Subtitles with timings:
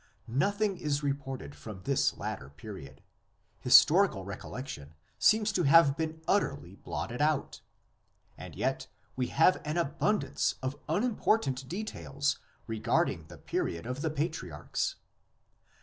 [0.25, 3.03] Nothing is reported from this latter period;
[3.59, 7.61] historical recollection seems to have been utterly blotted out.
[8.35, 14.95] And yet we have an abundance of unimportant details regarding the period of the patriarchs.